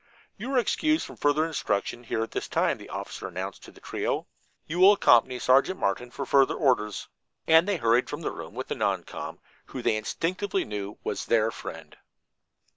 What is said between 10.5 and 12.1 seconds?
knew was their friend.